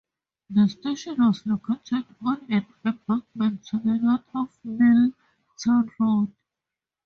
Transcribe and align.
The 0.49 0.67
station 0.67 1.17
was 1.19 1.45
located 1.45 2.07
on 2.25 2.41
an 2.49 2.65
embankment 2.83 3.63
to 3.67 3.77
the 3.77 3.97
north 3.99 4.25
of 4.33 4.49
Milltown 4.65 5.91
Road. 5.99 6.31